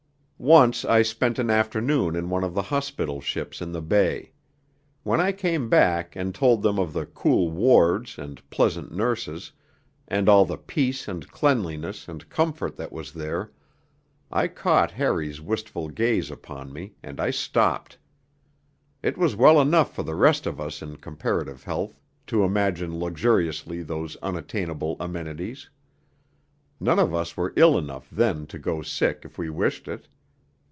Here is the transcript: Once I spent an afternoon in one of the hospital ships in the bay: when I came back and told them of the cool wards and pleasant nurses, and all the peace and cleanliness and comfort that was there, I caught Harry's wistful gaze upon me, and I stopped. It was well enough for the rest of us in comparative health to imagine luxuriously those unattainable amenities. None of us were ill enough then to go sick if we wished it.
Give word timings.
Once 0.43 0.83
I 0.83 1.03
spent 1.03 1.37
an 1.37 1.51
afternoon 1.51 2.15
in 2.15 2.27
one 2.31 2.43
of 2.43 2.55
the 2.55 2.63
hospital 2.63 3.21
ships 3.21 3.61
in 3.61 3.73
the 3.73 3.81
bay: 3.83 4.31
when 5.03 5.21
I 5.21 5.31
came 5.31 5.69
back 5.69 6.15
and 6.15 6.33
told 6.33 6.63
them 6.63 6.79
of 6.79 6.93
the 6.93 7.05
cool 7.05 7.51
wards 7.51 8.17
and 8.17 8.41
pleasant 8.49 8.91
nurses, 8.91 9.51
and 10.07 10.27
all 10.27 10.45
the 10.45 10.57
peace 10.57 11.07
and 11.07 11.29
cleanliness 11.29 12.07
and 12.07 12.27
comfort 12.27 12.75
that 12.77 12.91
was 12.91 13.11
there, 13.11 13.51
I 14.31 14.47
caught 14.47 14.89
Harry's 14.89 15.39
wistful 15.39 15.89
gaze 15.89 16.31
upon 16.31 16.73
me, 16.73 16.95
and 17.03 17.19
I 17.19 17.29
stopped. 17.29 17.99
It 19.03 19.19
was 19.19 19.35
well 19.35 19.61
enough 19.61 19.93
for 19.93 20.01
the 20.01 20.15
rest 20.15 20.47
of 20.47 20.59
us 20.59 20.81
in 20.81 20.95
comparative 20.95 21.65
health 21.65 21.99
to 22.25 22.43
imagine 22.43 22.97
luxuriously 22.99 23.83
those 23.83 24.15
unattainable 24.23 24.97
amenities. 24.99 25.69
None 26.79 26.97
of 26.97 27.13
us 27.13 27.37
were 27.37 27.53
ill 27.55 27.77
enough 27.77 28.09
then 28.09 28.47
to 28.47 28.57
go 28.57 28.81
sick 28.81 29.21
if 29.23 29.37
we 29.37 29.47
wished 29.47 29.87
it. 29.87 30.07